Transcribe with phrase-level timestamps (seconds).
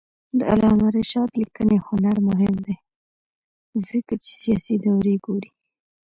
[0.37, 2.75] د علامه رشاد لیکنی هنر مهم دی
[3.87, 5.49] ځکه چې سیاسي دورې ګوري.